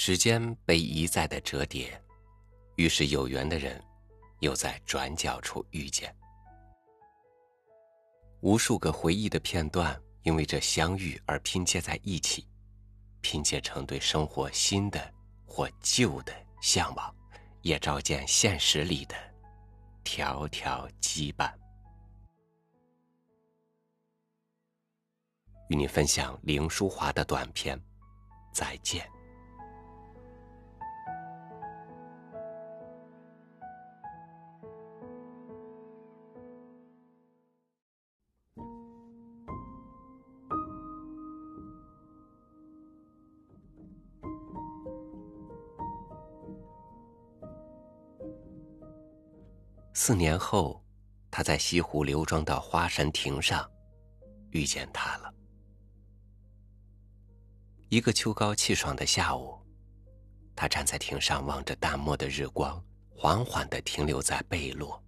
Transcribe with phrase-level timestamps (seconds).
[0.00, 2.00] 时间被一再的折叠，
[2.76, 3.82] 于是有缘的人
[4.38, 6.14] 又在转角处遇见。
[8.38, 12.46] 无数个回忆的片段，因为这相遇而拼接在一起，
[13.22, 15.12] 拼接成对生活新的
[15.44, 17.12] 或旧的向往，
[17.62, 19.16] 也照见现实里的
[20.04, 21.52] 条条羁绊。
[25.68, 27.76] 与你分享林淑华的短片
[28.52, 29.04] 《再见》。
[50.08, 50.82] 四年后，
[51.30, 53.70] 他在西湖刘庄的花神亭上
[54.52, 55.30] 遇见他了。
[57.90, 59.58] 一个秋高气爽的下午，
[60.56, 64.98] 他站在亭上，望着淡漠的日光缓缓的停留在背落。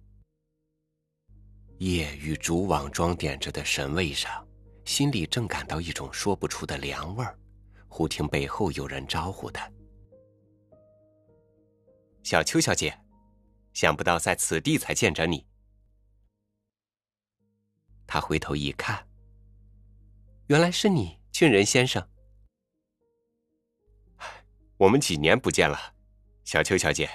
[1.79, 4.47] 夜与竹网装点着的神位上，
[4.85, 7.35] 心里正感到一种说不出的凉味儿。
[7.87, 9.67] 忽听背后有人招呼他
[12.21, 12.95] ：“小邱小姐。”
[13.73, 15.47] 想不到在此地才见着你。
[18.05, 19.07] 他回头一看，
[20.47, 22.05] 原来是你，俊仁先生。
[24.77, 25.77] 我们几年不见了，
[26.43, 27.09] 小邱小姐，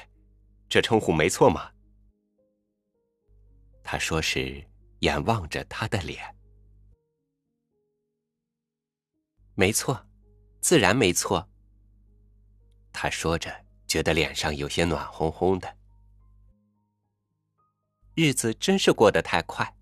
[0.68, 1.70] 这称呼没错吗？
[3.82, 4.64] 他说时，
[5.00, 6.34] 眼望着他的脸。
[9.54, 10.06] 没错，
[10.60, 11.48] 自然没错。
[12.92, 15.75] 他说着，觉得脸上有些暖烘烘的。
[18.18, 19.76] 日子真是过得太快，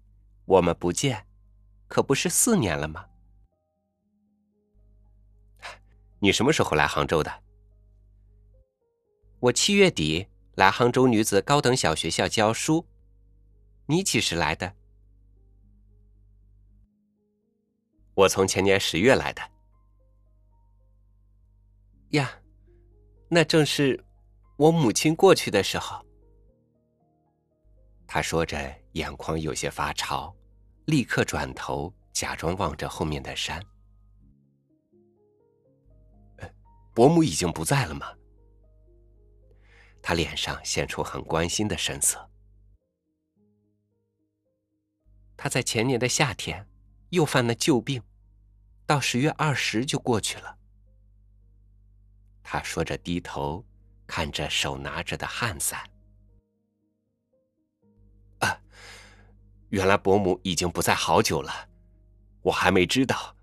[0.44, 1.24] 我们不见，
[1.86, 3.06] 可不是四年了吗？
[6.18, 7.32] 你什么时候来杭州的？
[9.38, 12.84] 我七月底来杭州女子高等小学校教书。
[13.86, 14.74] 你几时来的？
[18.14, 19.42] 我从前年十月来的。
[22.10, 22.42] 呀，
[23.28, 24.04] 那正是
[24.56, 26.04] 我母亲过去的时候。
[28.06, 28.56] 他说着，
[28.92, 30.34] 眼眶有些发潮，
[30.86, 33.60] 立刻转头，假装望着后面的山。
[36.94, 38.06] 伯母已经不在了吗？
[40.00, 42.30] 他脸上现出很关心的神色。
[45.36, 46.68] 他在前年的夏天
[47.08, 48.02] 又犯了旧病，
[48.86, 50.56] 到十月二十就过去了。
[52.42, 53.64] 他说着，低头
[54.06, 55.82] 看着手拿着的汗伞。
[59.74, 61.52] 原来伯母已经不在好久了，
[62.42, 63.34] 我还没知道。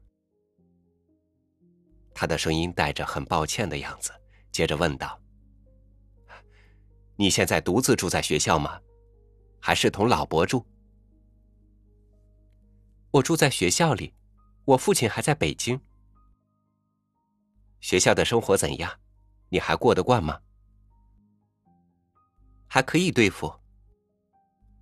[2.14, 4.14] 他的声音带着很抱歉的样子，
[4.50, 5.20] 接着问道
[7.18, 8.80] ：“你现在独自住在学校吗？
[9.60, 10.66] 还是同老伯住？”
[13.12, 14.14] 我住在学校里，
[14.64, 15.82] 我父亲还在北京。
[17.82, 18.90] 学校的生活怎样？
[19.50, 20.40] 你还过得惯吗？
[22.68, 23.54] 还可以对付。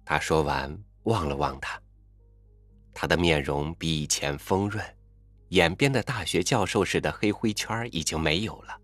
[0.06, 0.84] 他说完。
[1.10, 1.82] 望了望他，
[2.94, 4.86] 他的面容比以前丰润，
[5.50, 8.80] 眼边的大学教授似的黑灰圈已经没有了，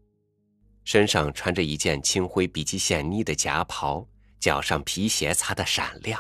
[0.84, 4.08] 身上穿着一件青灰比其显妮的夹袍，
[4.40, 6.20] 脚上皮鞋擦得闪亮，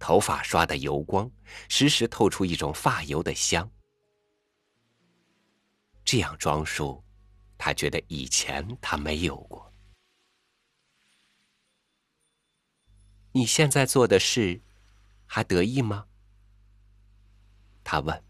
[0.00, 1.30] 头发刷得油光，
[1.68, 3.70] 时时透出一种发油的香。
[6.04, 7.04] 这样装束，
[7.56, 9.72] 他觉得以前他没有过。
[13.30, 14.60] 你现在做的事。
[15.26, 16.06] 还得意吗？
[17.84, 18.22] 他问。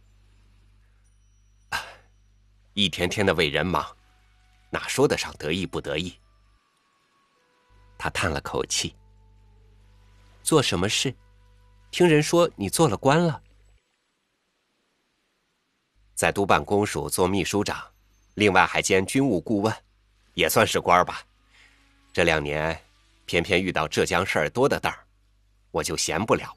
[2.74, 3.96] 一天天的为人忙，
[4.70, 6.14] 哪说得上得意不得意？
[7.96, 8.94] 他叹了口气。
[10.42, 11.14] 做什么事？
[11.90, 13.42] 听人说你做了官了，
[16.14, 17.82] 在督办公署做秘书长，
[18.34, 19.74] 另外还兼军务顾问，
[20.34, 21.22] 也算是官吧。
[22.12, 22.78] 这两年，
[23.24, 25.06] 偏偏遇到浙江事儿多的当儿，
[25.70, 26.54] 我就闲不了。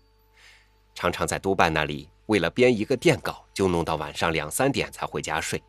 [1.00, 5.63] 常常在督办那里，为了编一个电稿，就弄到晚上两三点才回家睡。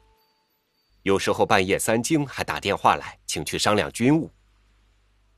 [1.02, 4.28] 有时候半夜三更还打电话来，请去商量军务。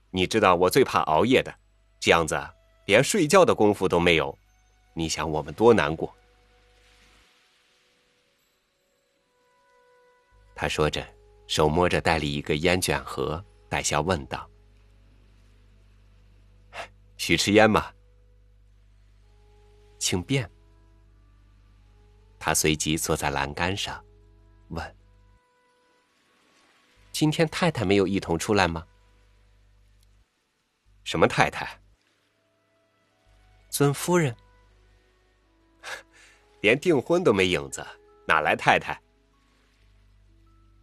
[0.09, 1.55] 你知道我最怕熬夜的，
[2.00, 2.43] 这样子
[2.87, 4.35] 连睡觉的功夫都没有。
[4.94, 6.11] 你想我们多难过？
[10.55, 11.06] 他说着，
[11.47, 14.49] 手摸着袋里一个烟卷盒，带笑问道
[17.19, 17.93] ：“许吃烟吗？”
[20.03, 20.51] 请便。
[22.37, 24.05] 他随即坐在栏杆上，
[24.71, 24.97] 问
[27.13, 28.85] ：“今天太太没有一同出来吗？
[31.05, 31.81] 什么太太？
[33.71, 34.37] 尊夫人。
[36.63, 37.87] 连订婚都没影子，
[38.27, 39.01] 哪来太太？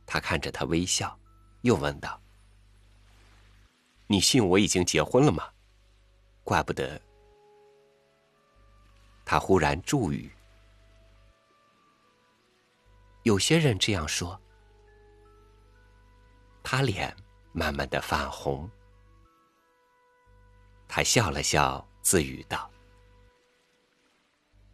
[0.06, 1.19] 他看着他微笑，
[1.63, 2.21] 又问道
[4.07, 5.44] ：“你信我已经结婚了吗？
[6.45, 7.01] 怪不得。”
[9.29, 10.27] 他忽然注语
[13.21, 14.41] ：“有些人这样说。”
[16.65, 17.15] 他脸
[17.51, 18.67] 慢慢的泛红，
[20.87, 22.67] 他笑了笑，自语道：“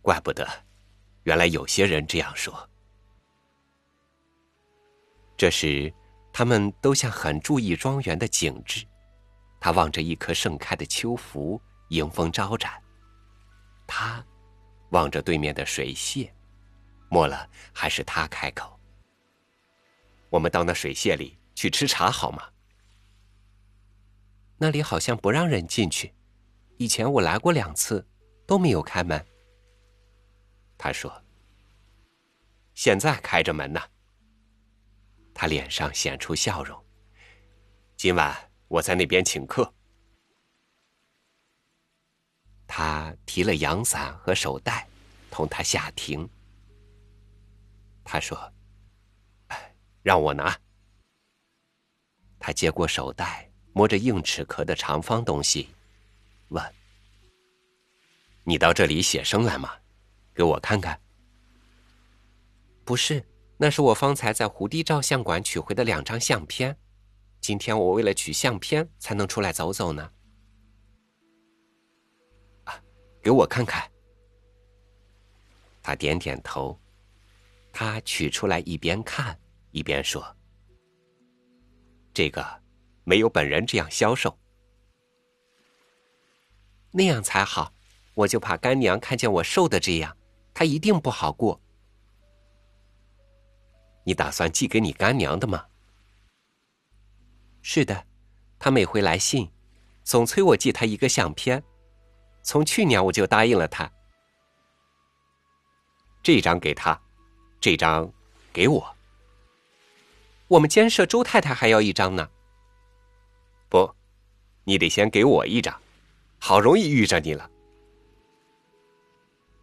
[0.01, 0.47] 怪不得。”
[1.23, 2.69] 原来有些人这样说。
[5.35, 5.93] 这时，
[6.31, 8.87] 他们都像很注意庄园的景致。
[9.59, 12.81] 他望着一棵盛开的秋芙，迎风招展。
[13.85, 14.25] 他
[14.89, 16.29] 望着对面的水榭，
[17.09, 18.79] 末了还是他开口
[20.29, 22.49] ：“我们到那水榭里去吃茶好吗？”
[24.57, 26.13] 那里好像不让人进去。
[26.77, 28.05] 以前我来过两次，
[28.45, 29.23] 都没有开门。
[30.77, 31.23] 他说
[32.73, 33.81] ：“现在开着门呢。”
[35.33, 36.81] 他脸上显出笑容。
[37.97, 38.35] 今晚
[38.67, 39.73] 我在那边请客。
[42.77, 44.85] 他提了阳伞和手袋，
[45.31, 46.29] 同他下庭。
[48.03, 48.37] 他说
[50.03, 50.53] ：“让我拿。”
[52.37, 55.69] 他接过手袋，摸着硬齿壳的长方东西，
[56.49, 56.61] 问
[58.43, 59.71] ：“你到这里写生来吗？”
[60.35, 60.99] 给我看看。
[62.83, 63.25] 不是，
[63.55, 66.77] 那是我方才在胡地照相馆取回的两张相片。
[67.39, 70.11] 今天我为了取相片才能出来走走呢。
[73.25, 73.91] 给我看看。
[75.81, 76.79] 他点点头。
[77.73, 79.37] 他取出来，一边看
[79.71, 80.23] 一边说
[82.13, 82.45] ：“这个
[83.03, 84.37] 没有本人这样消瘦，
[86.91, 87.73] 那样才好。
[88.13, 90.15] 我就怕干娘看见我瘦的这样。”
[90.53, 91.59] 她一定不好过。
[94.05, 95.65] 你打算寄给你干娘的吗？
[97.61, 98.05] 是的，
[98.57, 99.51] 他每回来信，
[100.03, 101.61] 总催我寄他一个相片。
[102.45, 103.91] 从去年我就答应了他。
[106.21, 107.01] 这张给他，
[107.59, 108.09] 这张
[108.53, 108.95] 给我。
[110.47, 112.29] 我们监舍周太太还要一张呢。
[113.67, 113.91] 不，
[114.63, 115.81] 你得先给我一张。
[116.37, 117.49] 好容易遇着你了。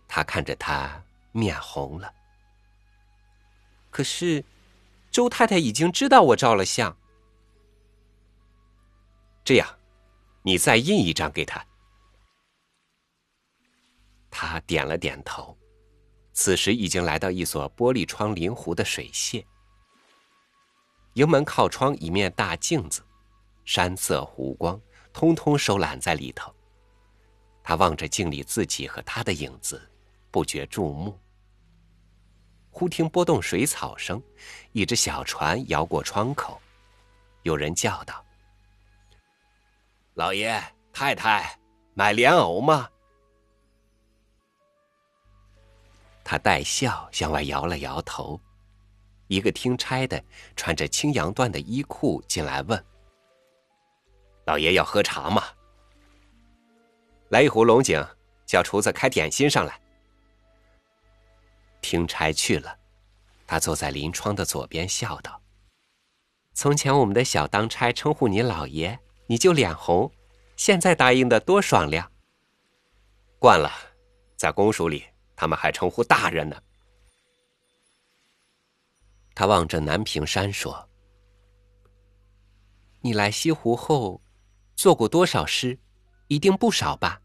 [0.08, 1.00] 他看着他，
[1.30, 2.12] 面红了。
[3.90, 4.44] 可是，
[5.12, 6.96] 周太太已经知道我照了相。
[9.44, 9.78] 这样，
[10.42, 11.64] 你再印一张给他。
[14.32, 15.56] 他点了点头。
[16.32, 19.44] 此时已经来到一所玻璃窗临湖的水榭。
[21.12, 23.04] 营门靠窗一面大镜子，
[23.64, 24.80] 山色湖光，
[25.12, 26.52] 通通收揽在里头。
[27.62, 29.80] 他望着镜里自己和他的影子。
[30.30, 31.20] 不觉注目，
[32.70, 34.22] 忽听波动水草声，
[34.72, 36.58] 一只小船摇过窗口，
[37.42, 38.24] 有人叫道
[40.16, 40.58] ：“老爷
[40.90, 41.54] 太太，
[41.92, 42.88] 买莲藕吗？”
[46.24, 48.40] 他带笑向外摇了摇头。
[49.28, 50.22] 一个听差的
[50.56, 52.84] 穿着青羊缎的衣裤进来问
[54.44, 55.42] ：“老爷要喝茶吗？
[57.30, 58.04] 来一壶龙井，
[58.44, 59.80] 叫厨子开点心上来。”
[61.80, 62.76] 听差去了，
[63.46, 65.40] 他坐在临窗的左边，笑道
[66.52, 70.10] ：“从前我们的小当差称呼你老爷，你就脸红；
[70.56, 72.12] 现在答应的多爽亮。
[73.38, 73.72] 惯了，
[74.36, 75.06] 在公署里，
[75.42, 76.62] 他们还称呼大人呢。”
[79.34, 80.88] 他望着南屏山说
[83.02, 84.22] ：“你来西湖后，
[84.76, 85.76] 做过多少诗？
[86.28, 87.20] 一定不少吧？”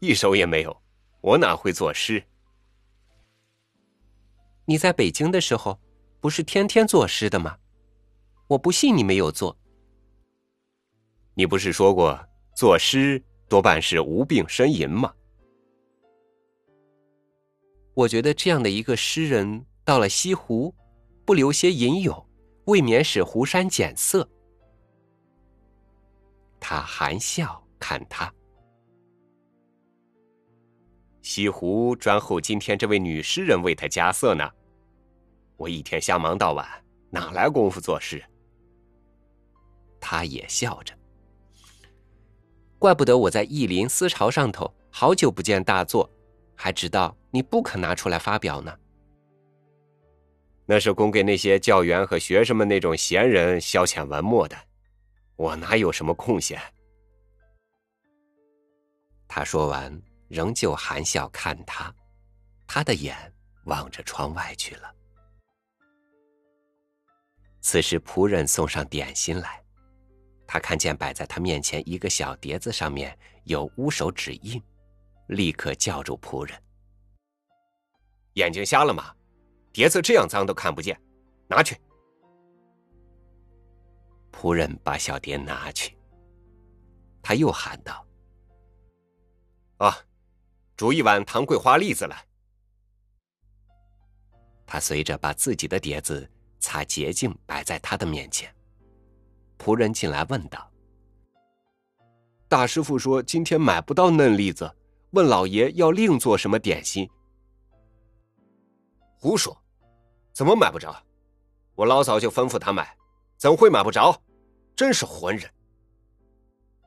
[0.00, 0.82] 一首也没有，
[1.20, 2.24] 我哪会作诗？
[4.64, 5.78] 你在北京的时候，
[6.20, 7.58] 不是天天作诗的吗？
[8.46, 9.54] 我不信你没有做。
[11.34, 12.18] 你不是说过
[12.56, 15.14] 作诗多半是无病呻吟吗？
[17.98, 20.72] 我觉得这样的一个诗人，到了西湖，
[21.24, 22.28] 不留些吟咏，
[22.66, 24.28] 未免使湖山减色。
[26.60, 28.32] 他含笑看他，
[31.22, 34.48] 西湖专候今天这位女诗人为他加色呢。
[35.56, 36.64] 我一天瞎忙到晚，
[37.10, 38.22] 哪来功夫做事？
[39.98, 40.94] 他也笑着。
[42.78, 46.08] 怪不得我在意林思潮上头好久不见大作，
[46.60, 48.76] 还知道你不肯拿出来发表呢。
[50.66, 54.56] 那是供给那些教员和学生们那种闲人消遣文墨的，
[55.36, 56.60] 我哪有什么空闲？
[59.28, 61.94] 他说完，仍旧含笑看他，
[62.66, 63.16] 他的眼
[63.66, 64.92] 望着窗外去了。
[67.60, 69.62] 此时，仆人送上点心来，
[70.46, 74.62] 他看见摆在他面前一个小碟子，上面有乌手指印，
[75.28, 76.62] 立刻叫住仆人
[78.34, 79.14] ：“眼睛瞎了吗？
[79.72, 81.00] 碟子这样脏都看不见，
[81.46, 81.76] 拿去。”
[84.32, 85.96] 仆人把小碟拿去，
[87.22, 88.04] 他又喊道。
[89.78, 89.96] 啊，
[90.76, 92.24] 煮一碗糖桂花栗子来。
[94.66, 96.28] 他随着把自己的碟子
[96.60, 98.54] 擦洁净，摆在他的面前。
[99.58, 100.70] 仆人进来问道
[102.48, 104.70] ：“大师傅说今天买不到嫩栗子，
[105.10, 107.08] 问老爷要另做什么点心？”
[109.18, 109.56] 胡说，
[110.32, 110.94] 怎么买不着？
[111.74, 112.96] 我老早就吩咐他买，
[113.36, 114.20] 怎会买不着？
[114.76, 115.50] 真是混人！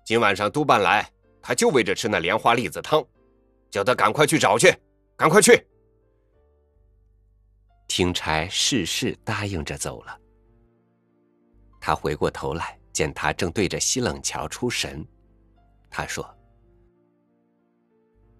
[0.06, 1.10] 今晚上督办来。
[1.44, 3.04] 他就为着吃那莲花栗子汤，
[3.72, 4.72] 叫他赶快去找去，
[5.18, 5.68] 赶快去。
[7.88, 10.16] 听差事事答应着走了。
[11.80, 15.04] 他回过头来，见他正对着西冷桥出神，
[15.90, 16.24] 他说：“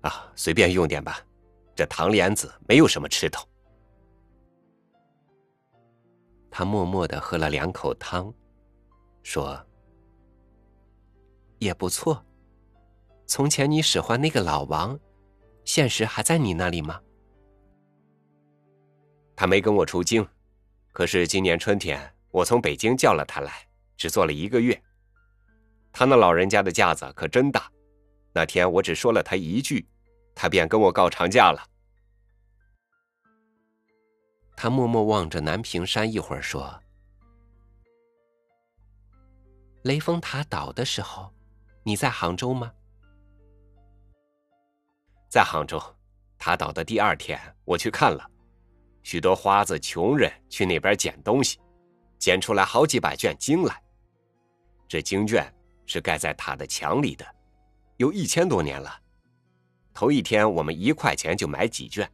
[0.02, 1.20] 啊，随便用点吧，
[1.76, 3.48] 这糖莲子没有什么吃头。”
[6.50, 8.34] 他默默的喝了两口汤，
[9.24, 9.58] 说
[11.60, 12.24] ：“也不错。”
[13.26, 15.00] 从前你使唤那个老王，
[15.64, 17.00] 现实还在你那里吗？
[19.38, 20.28] 他没跟我出京，
[20.92, 23.66] 可是今年春天我从北京叫了他来，
[23.96, 24.80] 只做了一个月。
[25.94, 27.72] 他那老人家的架子可真大，
[28.34, 29.88] 那天我只说了他一句，
[30.34, 31.68] 他便跟我告长假了。
[34.56, 36.82] 他默默望着南屏山一会儿，说
[39.84, 41.34] ：“雷峰塔倒的时候，
[41.84, 42.72] 你在杭州吗？”
[45.28, 45.82] 在杭州，
[46.38, 48.30] 塔倒的第二天，我去看了，
[49.02, 51.60] 许多花子穷人去那边捡东西，
[52.20, 53.82] 捡出来好几百卷经来。
[54.88, 55.52] 这经卷
[55.86, 57.26] 是盖在塔的墙里的，
[58.02, 59.00] 有一千多年了。
[59.94, 62.12] 头一天我们一块钱就买几卷，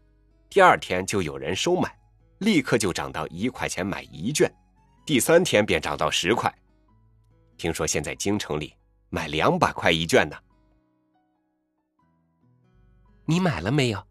[0.49, 1.97] 第二天就有人收买，
[2.39, 4.53] 立刻就涨到一块钱买一卷，
[5.05, 6.53] 第三天便涨到十块。
[7.55, 8.73] 听说现在京城里
[9.09, 10.35] 卖两百块一卷呢。
[13.23, 14.03] 你买了没有？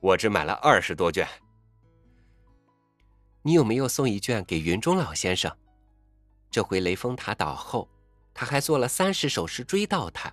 [0.00, 1.28] 我只买了二十多卷。
[3.42, 5.56] 你有没有送一卷给云中老先生？
[6.50, 7.88] 这回雷峰塔倒后，
[8.40, 10.32] 他还做了三十首诗追悼他，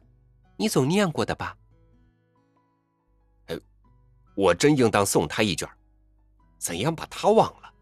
[0.58, 1.58] 你总念过的吧？
[3.48, 3.60] 哎，
[4.36, 5.68] 我真应当送他一卷，
[6.60, 7.74] 怎样把他忘了？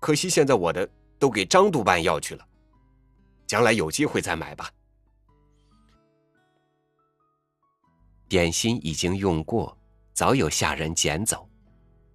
[0.00, 2.48] 可惜现在我的都给张督办要去了，
[3.46, 4.70] 将来有机会再买吧。
[8.30, 9.76] 点心已经用过，
[10.14, 11.46] 早有下人捡走。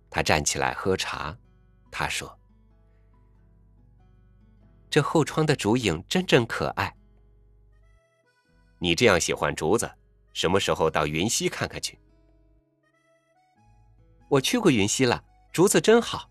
[0.09, 1.37] 他站起来喝茶，
[1.91, 2.35] 他说
[4.89, 6.91] ：“这后窗的竹影真真可爱。
[8.83, 9.89] 你这样喜欢竹子，
[10.33, 11.97] 什么时候到云溪看看去？”
[14.27, 15.23] 我去过云溪了，
[15.53, 16.29] 竹子真好。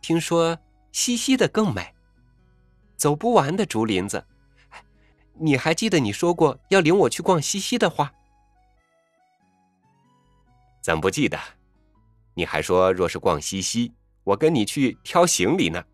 [0.00, 0.56] 听说
[0.92, 1.92] 西溪的更美，
[2.96, 4.24] 走不完的竹林子。
[5.34, 8.14] 你还记得你说过要领我去逛西溪的话？
[10.80, 11.36] 怎不记得？
[12.34, 13.92] 你还说若是逛西溪，
[14.22, 15.84] 我跟你去挑行李呢。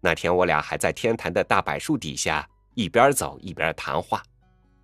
[0.00, 4.22] 那天我俩还在天坛的大柏树底下一边走一边谈话，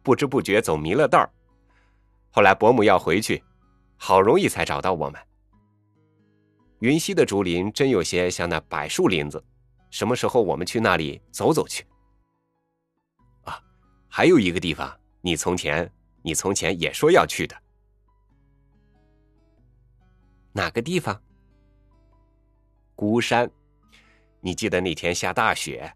[0.06, 1.28] 不知不觉走迷了道。
[2.30, 3.42] 后来伯母要回去，
[3.96, 5.20] 好容易才找到我们。
[6.78, 9.44] 云溪的竹林真有些像那柏树林子，
[9.90, 11.84] 什么时候我们去那里走走去？
[13.46, 13.60] 啊，
[14.08, 15.90] 还有一个地方，你从前
[16.22, 17.56] 你从前也说要去的。
[20.52, 21.20] 哪个地方？
[22.94, 23.50] 孤山，
[24.40, 25.92] 你记得那天下大雪，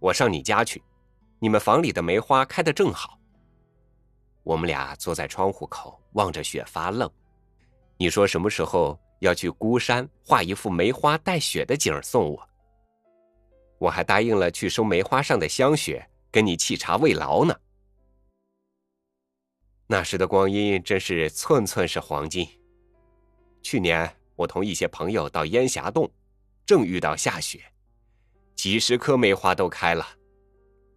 [0.00, 0.82] 我上你家去，
[1.38, 3.20] 你们房里的梅花开得正好。
[4.42, 7.10] 我们俩坐在窗户口望着雪发愣。
[7.96, 12.48] 你说什么时候要去孤山画一幅梅花带雪的景送我？
[13.78, 17.54] 我还答应了去收梅花上的香雪，跟你沏茶慰劳呢。
[19.86, 22.48] 那时的光阴真是寸寸是黄金。
[23.62, 26.10] 去年我同一些朋友到烟霞洞，
[26.64, 27.60] 正遇到下雪，
[28.56, 30.04] 几十棵梅花都开了。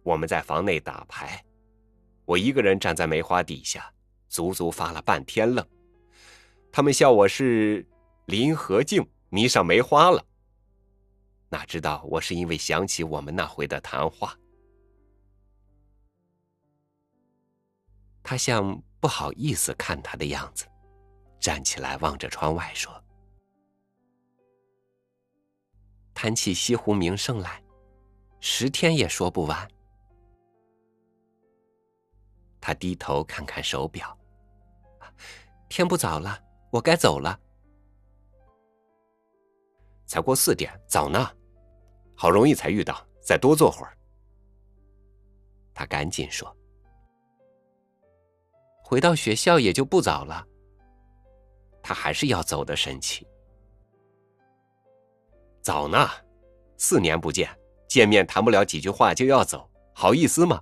[0.02, 1.44] 我们在房内打牌，
[2.26, 3.90] 我一个人站在梅花底下，
[4.28, 5.64] 足足发了半天愣。
[6.72, 7.86] 他们笑我是
[8.26, 10.22] 林和靖，迷上梅花了。
[11.48, 14.36] 哪知道我是因为想起我们那回的谈话。
[18.24, 20.66] 他像不好意思看他的样子，
[21.38, 22.92] 站起来望着窗外说
[26.12, 27.62] ：“谈起西湖名胜来，
[28.40, 29.66] 十天也说不完。”
[32.66, 34.18] 他低头看看手表，
[35.68, 36.36] 天不早了，
[36.72, 37.38] 我该走了。
[40.04, 41.30] 才过四点，早呢，
[42.16, 43.96] 好容易才遇到，再多坐会儿。
[45.72, 46.52] 他赶紧说
[48.82, 50.44] ：“回到学校也就不早了。”
[51.80, 53.24] 他还是要走的神气。
[55.62, 56.10] 早呢，
[56.76, 57.48] 四年不见，
[57.88, 60.60] 见面谈不了几句话就要走，好意思吗？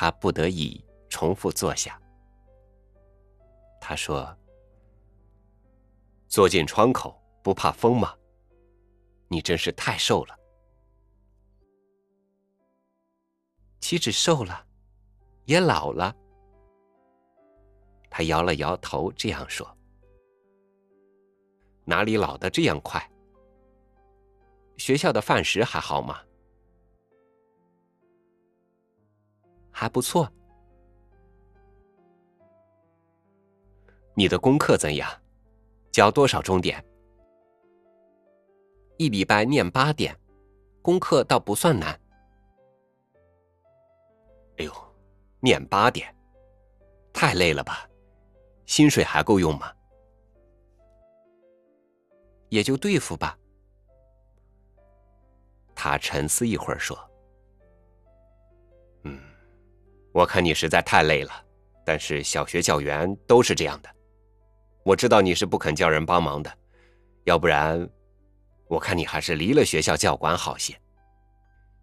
[0.00, 2.00] 他不得已重复坐下。
[3.78, 4.34] 他说。
[6.26, 8.16] 坐进窗口不怕风吗？
[9.28, 10.38] 你真是太瘦了。
[13.80, 14.66] 岂止瘦了，
[15.44, 16.16] 也老了。
[18.08, 19.68] 他摇了摇头，这样说
[21.84, 23.06] ：“哪里老的这样快？
[24.78, 26.22] 学校的饭食还好吗？
[29.80, 30.30] 还不错。
[34.14, 35.10] 你的功课怎样？”
[35.90, 36.84] 交多少钟点？
[38.98, 40.14] 一礼拜念八点，
[40.82, 41.98] 功课倒不算难。
[44.58, 44.72] 哎呦，
[45.40, 46.14] 念八点，
[47.10, 47.88] 太累了吧？
[48.66, 49.72] 薪水还够用吗？
[52.50, 53.38] 也就对付吧。
[55.74, 56.94] 他沉思一会儿说
[60.12, 61.32] ：“我看你实在太累了，
[61.84, 63.88] 但是小学教员都是这样的。”
[64.82, 66.50] 我知道你是不肯叫人帮忙的，
[67.24, 67.88] 要不然，
[68.66, 70.74] 我看你还是离了学校教管好些。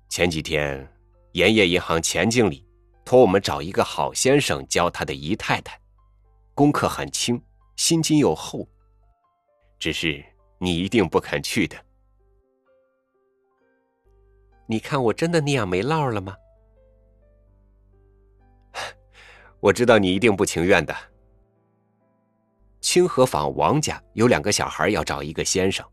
[0.10, 0.86] 前几天，
[1.34, 2.66] 盐业银行钱经理
[3.06, 5.80] 托我们找一个好先生教他的姨太太，
[6.56, 7.40] 功课很轻，
[7.76, 8.68] 心经又厚，
[9.78, 10.26] 只是
[10.58, 11.78] 你一定不肯去的。
[14.66, 16.36] 你看我真的那样没落了吗？
[19.60, 20.96] 我知道你一定不情愿的。
[22.80, 25.86] 清河坊王家有两个小孩要找一个先生，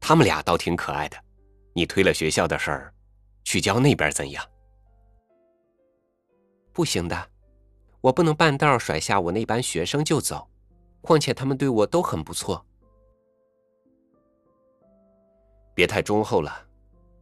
[0.00, 1.16] 他们俩倒挺可爱的。
[1.72, 2.94] 你推了学校的事儿，
[3.44, 4.44] 去教那边怎样？
[6.72, 7.30] 不行的，
[8.00, 10.48] 我不能半道甩下我那班学生就走，
[11.00, 12.64] 况且他们对我都很不错。
[15.74, 16.66] 别太忠厚了，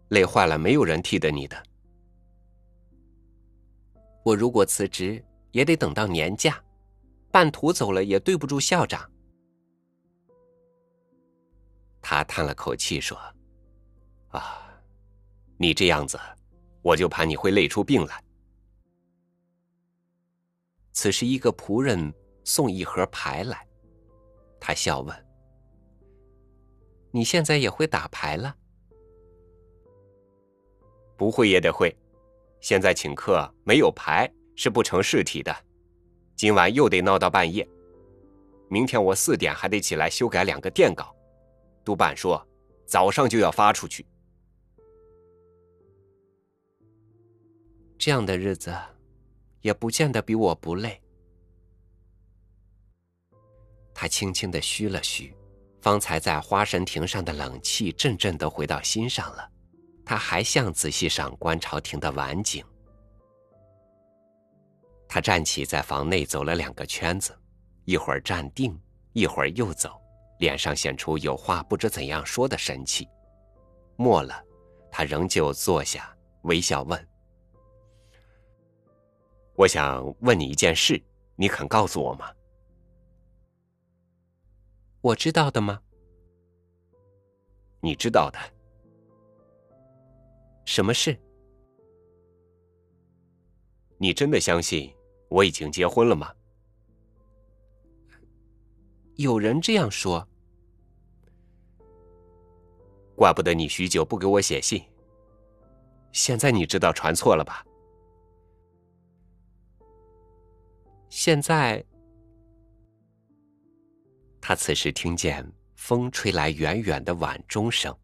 [0.08, 1.62] 累坏了没有人替得你的。
[4.24, 6.62] 我如果辞职，也得等到年假。
[7.30, 9.10] 半途走了也对不住校长。
[12.02, 13.16] 他叹了口气说
[14.28, 14.82] ：“啊，
[15.56, 16.20] 你这样子，
[16.82, 18.22] 我就怕你会累出病来。”
[20.92, 22.12] 此时，一个仆人
[22.44, 23.66] 送一盒牌来，
[24.60, 25.26] 他笑问
[27.12, 28.54] ：“你现在也会打牌了
[31.16, 31.96] ？”“不会也得会，
[32.60, 35.54] 现在请客没有牌是不成事体的。”
[36.34, 37.68] 今晚又得闹到半夜，
[38.68, 41.14] 明天我四点还得起来修改两个电稿，
[41.84, 42.44] 督办说
[42.86, 44.04] 早上就要发出去。
[47.96, 48.76] 这样的日子，
[49.60, 51.00] 也不见得比我不累。
[53.94, 55.32] 他轻轻的嘘了嘘，
[55.80, 59.48] 方才在花神亭上的冷气阵阵的回到心上了。
[60.04, 62.64] 他还想仔细赏观朝廷的晚景。
[65.14, 67.38] 他站起，在房内走了两个圈子，
[67.84, 68.80] 一会儿站定，
[69.12, 70.00] 一会儿又走，
[70.38, 73.06] 脸上显出有话不知怎样说的神气。
[73.96, 74.42] 末了，
[74.90, 77.08] 他仍旧坐下，微笑问
[79.54, 80.98] ：“我想问你一件事，
[81.36, 82.32] 你肯告诉我吗
[85.02, 85.78] ？”“我知道的吗
[87.80, 88.38] ？”“你知道的。
[90.64, 91.14] ”“什么事
[94.00, 94.90] ？”“你真的相信？”
[95.32, 96.30] 我已经结婚了吗？
[99.14, 100.28] 有人这样说。
[103.16, 104.84] 怪不得你许久不给我写信。
[106.12, 107.64] 现在你知道传错了吧？
[111.08, 111.82] 现在，
[114.38, 117.96] 他此时听见风吹来远远的晚钟声，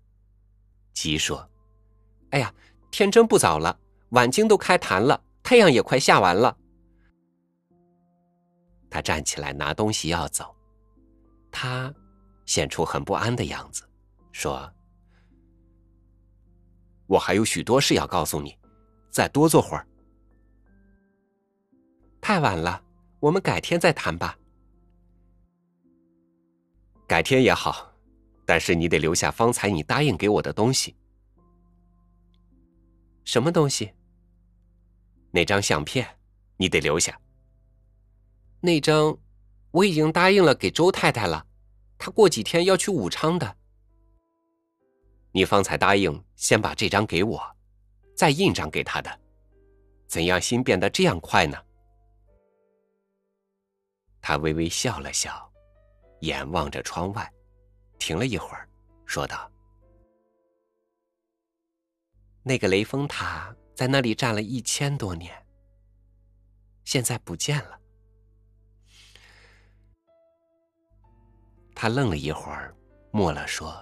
[0.94, 1.46] 急说
[2.30, 2.54] ：“哎呀，
[2.90, 3.78] 天真不早了，
[4.10, 6.56] 晚经都开坛了，太阳也快下完了。”
[8.90, 10.54] 他站起来拿东西要走，
[11.50, 11.92] 他
[12.46, 13.88] 显出很不安的样子，
[14.32, 14.72] 说
[17.06, 18.56] ：“我还有许多事要告诉你，
[19.10, 19.86] 再多坐会儿。”
[22.20, 22.82] 太晚了，
[23.20, 24.36] 我们改天再谈吧。
[27.06, 27.90] 改天也好，
[28.44, 30.94] 但是你得留下方才你答应给我的东西。
[33.24, 33.92] 什么东西？
[35.30, 36.06] 那张相片，
[36.56, 37.18] 你得留下。
[38.60, 39.16] 那张，
[39.70, 41.46] 我已经答应了给周太太了，
[41.96, 43.56] 她过几天要去武昌的。
[45.30, 47.56] 你方才答应先把这张给我，
[48.16, 49.20] 再印张给她的，
[50.08, 51.56] 怎样心变得这样快呢？
[54.20, 55.50] 他微微笑了笑，
[56.20, 57.32] 眼望着窗外，
[57.98, 58.68] 停了一会儿，
[59.06, 59.50] 说道
[62.42, 65.32] ：“那个雷峰塔在那里站了一千多年，
[66.84, 67.77] 现在不见了。”
[71.80, 72.74] 他愣了一会儿，
[73.12, 73.72] 默了说：“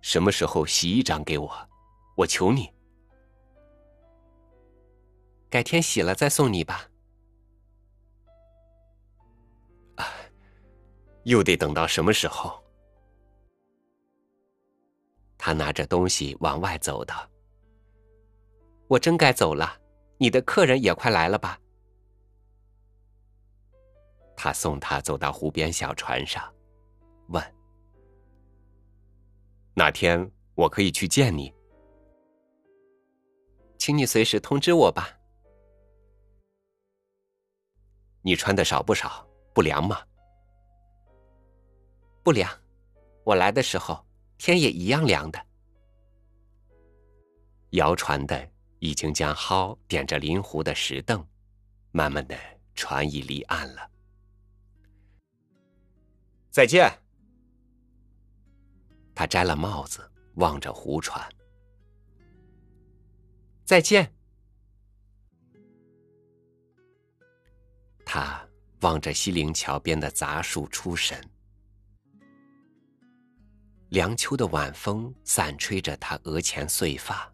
[0.00, 1.68] 什么时候洗一张给我？
[2.16, 2.72] 我求你。
[5.50, 6.88] 改天洗了再送你吧。”
[11.24, 12.62] 又得等到什么时候？
[15.36, 17.12] 他拿着东西往外走的。
[18.86, 19.76] 我真该走了，
[20.18, 21.58] 你的客人也快来了吧？
[24.44, 26.54] 他送他走到湖边小船上，
[27.28, 27.42] 问
[29.72, 31.50] ：“哪天我可以去见你？
[33.78, 35.18] 请你随时通知我吧。
[38.20, 39.26] 你穿的少不少？
[39.54, 39.98] 不凉吗？”
[42.22, 42.46] 不凉，
[43.24, 44.04] 我来的时候
[44.36, 45.42] 天也一样凉的。
[47.70, 48.46] 摇船的
[48.78, 51.26] 已经将蒿点着临湖的石凳，
[51.92, 52.36] 慢慢的
[52.74, 53.90] 船已离岸了。
[56.54, 56.88] 再见。
[59.12, 61.20] 他摘了帽子，望着湖船。
[63.64, 64.08] 再见。
[68.06, 68.40] 他
[68.82, 71.20] 望着西泠桥边的杂树出神。
[73.88, 77.28] 凉秋的晚风散吹着他额前碎发，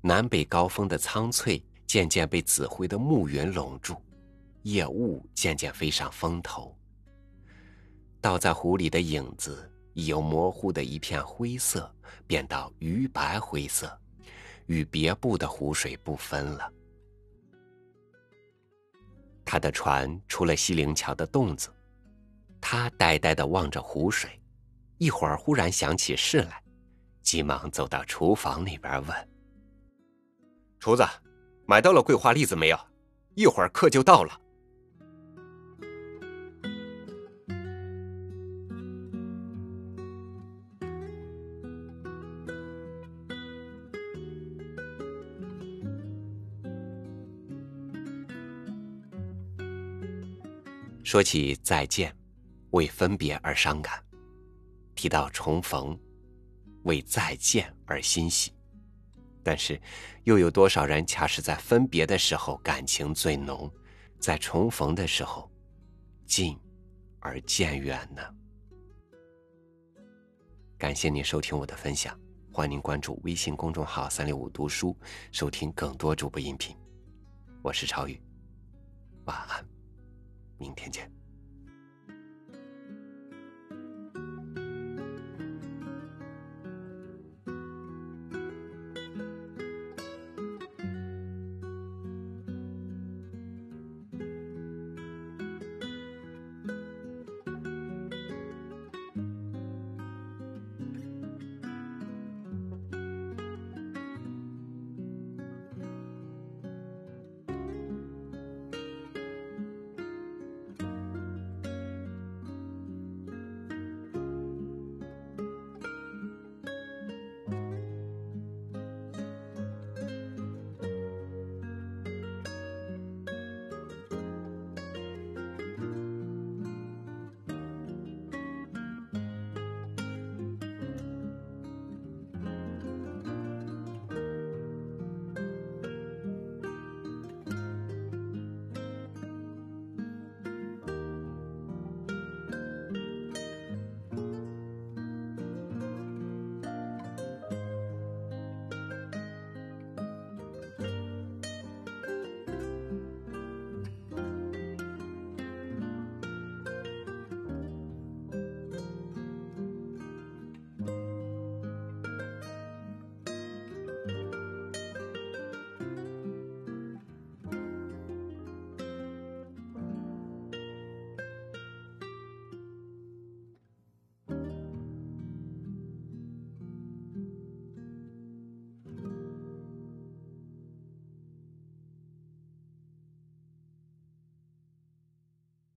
[0.00, 4.02] 南北高峰的苍翠渐渐被紫灰的暮云笼住，
[4.62, 6.74] 夜雾渐渐飞上峰头。
[8.20, 11.92] 倒在湖里的影子已由模糊的一片灰色
[12.26, 13.96] 变到鱼白灰色，
[14.66, 16.72] 与别部的湖水不分了。
[19.44, 21.72] 他的船出了西泠桥的洞子，
[22.60, 24.30] 他呆呆的望着湖水。
[24.98, 26.60] 一会儿，忽然想起事来，
[27.22, 29.28] 急忙走到厨房那边问
[30.80, 31.04] ：“厨子，
[31.66, 32.78] 买到了桂花栗子没有？
[33.36, 34.40] 一会儿客就到了。”
[51.08, 52.14] 说起再见，
[52.72, 53.98] 为分别而伤感。
[54.94, 55.98] 提到重逢，
[56.82, 58.52] 为再见而欣喜，
[59.42, 59.80] 但是，
[60.24, 63.72] 又有多少人恰是在分别的时候感情最浓，
[64.20, 65.50] 在重逢的时候，
[66.26, 66.58] 近
[67.20, 68.20] 而渐远呢？
[70.76, 72.20] 感谢您收听我的分享，
[72.52, 74.94] 欢迎您关注微信公众号“三六五读书”，
[75.32, 76.76] 收听更多主播音频。
[77.62, 78.20] 我是超宇，
[79.24, 79.66] 晚安，
[80.58, 81.17] 明天见。